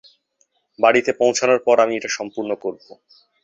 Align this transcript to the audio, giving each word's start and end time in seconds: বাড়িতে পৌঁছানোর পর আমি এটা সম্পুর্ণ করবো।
বাড়িতে 0.79 1.11
পৌঁছানোর 1.13 1.59
পর 1.65 1.75
আমি 1.79 1.93
এটা 1.95 2.09
সম্পুর্ণ 2.17 2.51
করবো। 2.63 2.91